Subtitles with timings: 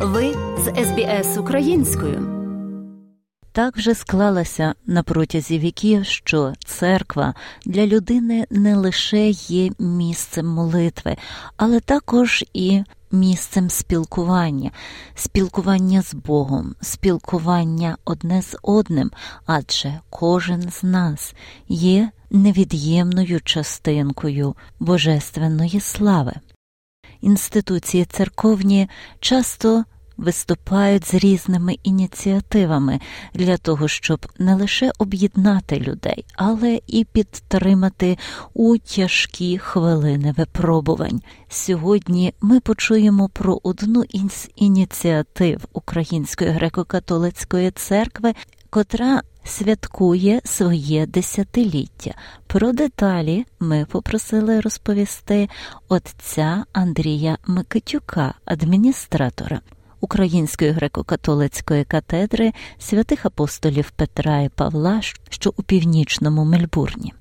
[0.00, 2.28] Ви з СБС українською.
[3.52, 7.34] Так вже склалася на протязі віків, що церква
[7.66, 11.16] для людини не лише є місцем молитви,
[11.56, 12.82] але також і
[13.12, 14.70] місцем спілкування,
[15.14, 19.10] спілкування з Богом, спілкування одне з одним,
[19.46, 21.34] адже кожен з нас
[21.68, 26.32] є невід'ємною частинкою божественної слави.
[27.20, 28.88] Інституції церковні
[29.20, 29.84] часто
[30.18, 33.00] виступають з різними ініціативами
[33.34, 38.18] для того, щоб не лише об'єднати людей, але і підтримати
[38.54, 41.22] у тяжкі хвилини випробувань.
[41.48, 48.34] Сьогодні ми почуємо про одну із ініціатив Української греко-католицької церкви,
[48.70, 52.14] котра святкує своє десятиліття.
[52.46, 55.48] Про деталі ми попросили розповісти
[55.88, 59.60] отця Андрія Микитюка, адміністратора.
[60.00, 67.12] Української греко-католицької катедри святих апостолів Петра і Павла, що у північному Мельбурні.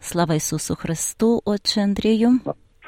[0.00, 2.40] Слава Ісусу Христу, Отче Андрію.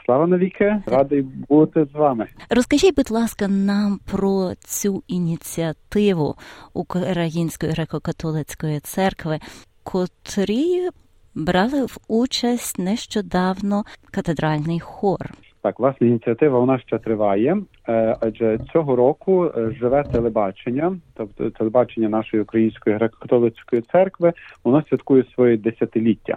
[0.06, 2.26] Слава навіки, радий бути з вами.
[2.50, 6.34] Розкажіть, будь ласка, нам про цю ініціативу
[6.74, 9.38] Української греко-католицької церкви,
[9.82, 10.88] котрі
[11.34, 15.30] брали в участь нещодавно катедральний хор.
[15.62, 22.08] Так, власне, ініціатива вона ще триває, е, адже цього року е, живе телебачення, тобто телебачення
[22.08, 24.32] нашої української греко-католицької церкви,
[24.64, 26.36] воно святкує своє десятиліття,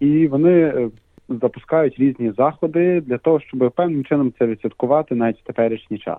[0.00, 0.90] і вони е,
[1.28, 6.18] запускають різні заходи для того, щоб певним чином це відсвяткувати навіть в теперішній час.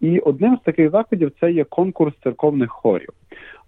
[0.00, 3.08] І одним з таких заходів це є конкурс церковних хорів.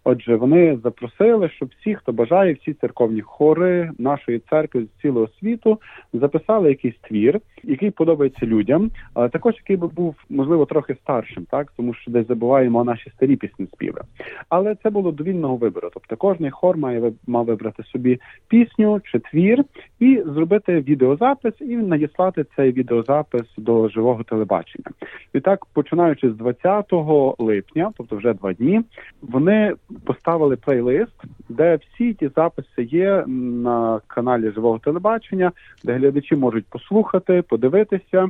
[0.04, 5.80] Отже, вони запросили, щоб всі, хто бажає, всі церковні хори нашої церкви з цілого світу
[6.12, 11.72] записали якийсь твір, який подобається людям, але також який би був можливо трохи старшим, так
[11.76, 14.00] тому що десь забуваємо наші старі пісні співи.
[14.48, 15.90] Але це було до вільного вибору.
[15.94, 19.64] Тобто кожний хор має мав вибрати собі пісню чи твір
[20.00, 24.90] і зробити відеозапис, і надіслати цей відеозапис до живого телебачення.
[25.32, 26.92] І так, починаючи з 20
[27.38, 28.80] липня, тобто вже два дні,
[29.22, 29.74] вони
[30.04, 35.52] поставили плейлист, де всі ті записи є на каналі живого телебачення,
[35.84, 38.28] де глядачі можуть послухати, подивитися.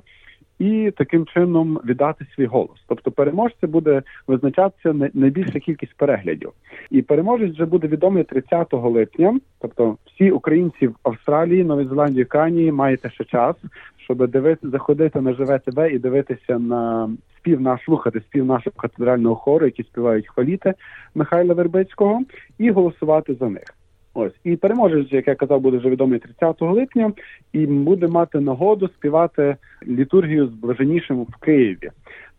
[0.58, 2.84] І таким чином віддати свій голос.
[2.88, 6.52] Тобто переможця буде визначатися найбільша кількість переглядів,
[6.90, 9.40] і переможець вже буде відомий 30 липня.
[9.60, 13.56] Тобто, всі українці в Австралії, Новій Зеландії, Канії маєте ще час,
[14.04, 19.36] щоб дивити, заходити на живе тебе і дивитися на спів наш слухати спів нашого катедрального
[19.36, 20.74] хору, які співають хваліти
[21.14, 22.20] Михайла Вербицького,
[22.58, 23.64] і голосувати за них.
[24.14, 27.12] Ось і переможець, як я казав, буде вже відомий 30 липня,
[27.52, 29.56] і буде мати нагоду співати
[29.86, 31.90] літургію з блаженішим в Києві.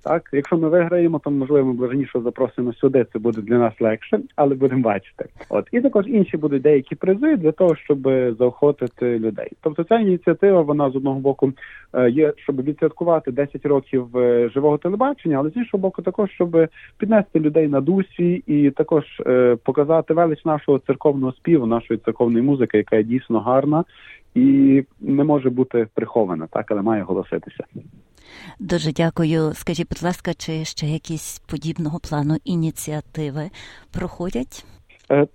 [0.05, 3.05] Так, якщо ми виграємо, то можливо ми блаженніше запросимо сюди.
[3.13, 5.25] Це буде для нас легше, але будемо бачити.
[5.49, 7.99] От і також інші будуть деякі призи для того, щоб
[8.39, 9.51] заохотити людей.
[9.61, 11.53] Тобто ця ініціатива вона з одного боку
[11.93, 16.67] е, є, щоб відсвяткувати 10 років е, живого телебачення, але з іншого боку, також щоб
[16.97, 22.77] піднести людей на дусі і також е, показати велич нашого церковного співу, нашої церковної музики,
[22.77, 23.83] яка є дійсно гарна
[24.35, 27.63] і не може бути прихована, так але має голоситися.
[28.59, 29.53] Дуже дякую.
[29.55, 33.49] Скажіть, будь ласка, чи ще якісь подібного плану ініціативи
[33.91, 34.65] проходять?
[35.11, 35.27] Е,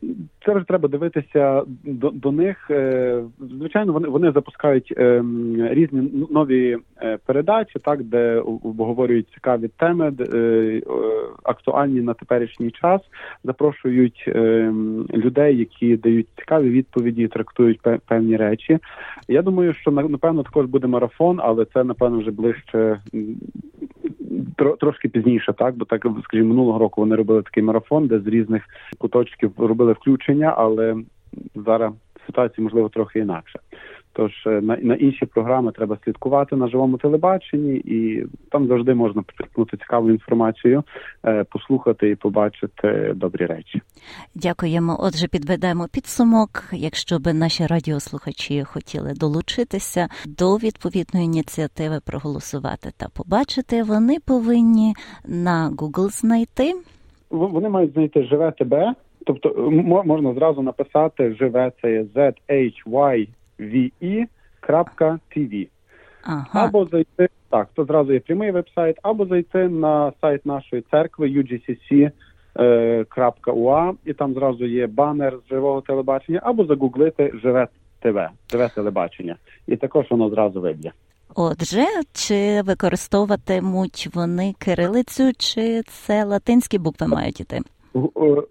[0.46, 2.70] це вже треба дивитися до до них.
[2.70, 5.24] Е, звичайно, вони вони запускають е,
[5.60, 6.78] різні нові
[7.26, 10.12] передачі, так де обговорюють цікаві теми,
[11.42, 13.00] актуальні на теперішній час.
[13.44, 14.24] Запрошують
[15.14, 18.78] людей, які дають цікаві відповіді, трактують певні речі.
[19.28, 23.00] Я думаю, що напевно також буде марафон, але це напевно вже ближче
[24.80, 28.64] трошки пізніше, так бо так скажімо, минулого року вони робили такий марафон, де з різних
[28.98, 30.96] куточків робили включення, але
[31.54, 31.92] зараз
[32.26, 33.58] ситуація можливо трохи інакша.
[34.20, 39.22] Тож е, на на інші програми треба слідкувати на живому телебаченні, і там завжди можна
[39.22, 40.82] почерпнути цікаву інформацію,
[41.24, 43.80] е, послухати і побачити добрі речі.
[44.34, 44.96] Дякуємо.
[45.00, 46.50] Отже, підведемо підсумок.
[46.72, 54.94] Якщо би наші радіослухачі хотіли долучитися до відповідної ініціативи, проголосувати та побачити, вони повинні
[55.28, 56.72] на Google знайти.
[57.30, 58.94] Вони мають знайти живе тебе.
[59.26, 59.70] Тобто
[60.04, 63.28] можна зразу написати живе це є Z-H-Y
[63.60, 65.52] ve.tv.
[66.22, 66.46] Ага.
[66.52, 72.12] Або зайти так, то зразу є прямий веб-сайт, або зайти на сайт нашої церкви UGCC.ua,
[74.04, 77.68] і там зразу є банер з живого телебачення, або загуглити живе
[78.02, 78.18] ТВ,
[78.50, 79.36] живе телебачення,
[79.66, 80.92] і також воно зразу виб'є.
[81.34, 87.60] Отже, чи використовуватимуть вони кирилицю, чи це латинські букви мають іти?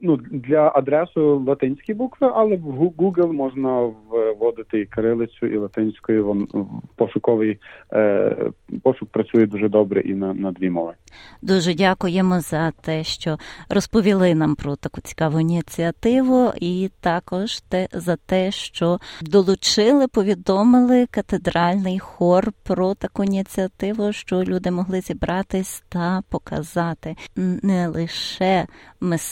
[0.02, 3.92] Ну, для адресу латинські букви, але в Google можна
[4.40, 6.26] вводити і кирилицю, і латинською.
[6.26, 6.48] Вон
[6.96, 7.60] пошуковий
[7.94, 8.36] е,
[8.84, 10.94] пошук працює дуже добре і на, на дві мови.
[11.42, 13.38] Дуже дякуємо за те, що
[13.70, 22.00] розповіли нам про таку цікаву ініціативу, і також те за те, що долучили, повідомили катедральний
[22.00, 27.16] хор про таку ініціативу, що люди могли зібратись та показати
[27.64, 28.68] не лише
[29.02, 29.29] мистецтво,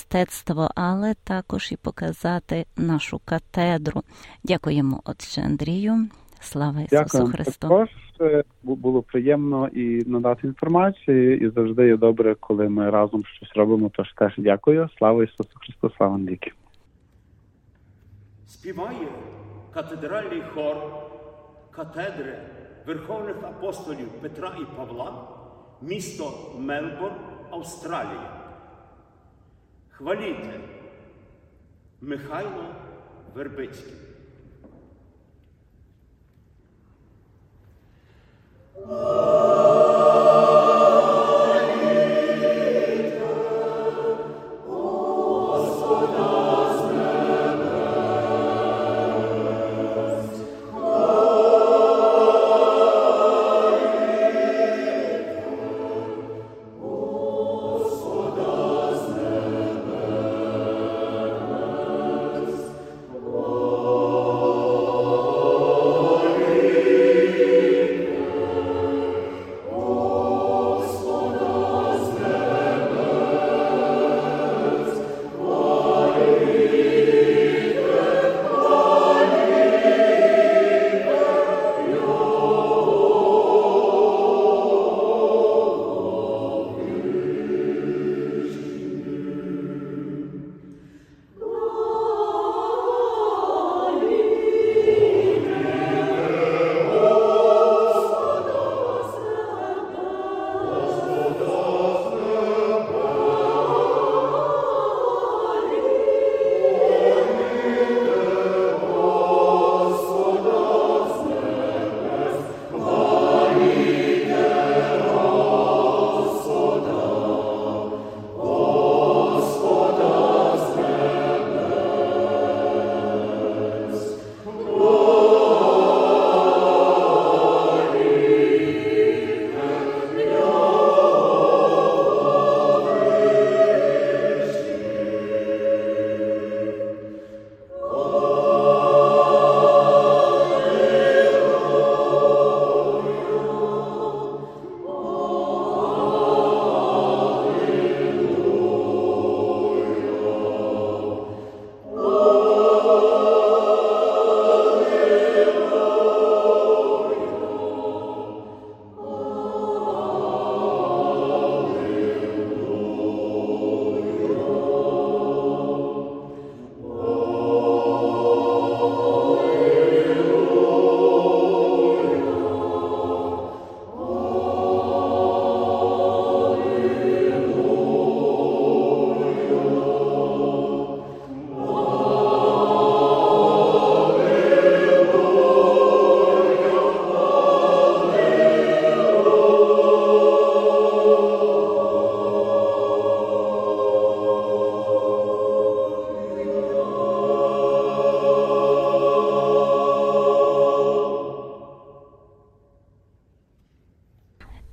[0.75, 4.03] але також і показати нашу катедру.
[4.43, 6.07] Дякуємо, отче Андрію.
[6.39, 7.25] Слава Ісусу Дякую.
[7.25, 7.67] Христу!
[7.67, 7.89] Також
[8.21, 13.91] е, було приємно і надати інформацію, і завжди є добре, коли ми разом щось робимо.
[13.93, 14.89] Тож теж дякую.
[14.97, 16.51] Слава Ісусу Христу, слава навіки.
[18.47, 19.07] Співає
[19.73, 20.77] катедральний хор
[21.71, 22.39] катедри
[22.87, 25.27] Верховних апостолів Петра і Павла,
[25.81, 27.15] місто Мелбурн,
[27.51, 28.46] Австралія.
[29.97, 30.59] Хваліте
[32.01, 32.75] Михайло
[33.35, 33.93] Вербицький.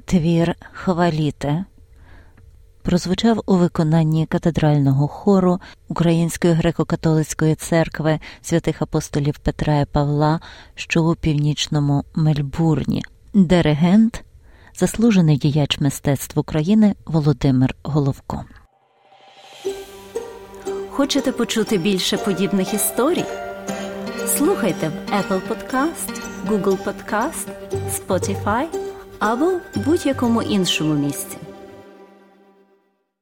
[0.04, 1.64] Твір Хваліте
[2.82, 10.40] прозвучав у виконанні катедрального хору Української греко-католицької церкви святих апостолів Петра і Павла,
[10.74, 14.24] що у північному Мельбурні, диригент,
[14.76, 18.44] заслужений діяч мистецтв України Володимир Головко.
[20.90, 23.24] Хочете почути більше подібних історій?
[24.26, 27.48] Слухайте в Apple Podcast, Google Podcast,
[27.90, 28.93] Spotify
[29.24, 31.36] або будь-якому іншому місці.